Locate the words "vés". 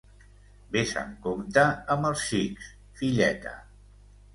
0.75-0.93